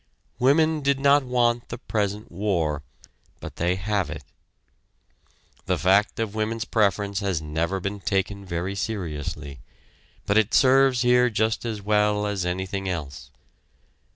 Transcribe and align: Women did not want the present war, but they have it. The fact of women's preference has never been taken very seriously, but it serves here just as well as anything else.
Women 0.39 0.81
did 0.81 0.99
not 0.99 1.21
want 1.21 1.69
the 1.69 1.77
present 1.77 2.31
war, 2.31 2.81
but 3.39 3.57
they 3.57 3.75
have 3.75 4.09
it. 4.09 4.23
The 5.67 5.77
fact 5.77 6.19
of 6.19 6.33
women's 6.33 6.65
preference 6.65 7.19
has 7.19 7.39
never 7.39 7.79
been 7.79 7.99
taken 7.99 8.43
very 8.43 8.73
seriously, 8.73 9.59
but 10.25 10.39
it 10.39 10.55
serves 10.55 11.03
here 11.03 11.29
just 11.29 11.65
as 11.65 11.83
well 11.83 12.25
as 12.25 12.47
anything 12.47 12.89
else. 12.89 13.29